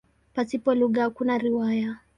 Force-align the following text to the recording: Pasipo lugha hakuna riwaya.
Pasipo 0.33 0.69
lugha 0.75 1.01
hakuna 1.03 1.37
riwaya. 1.37 1.97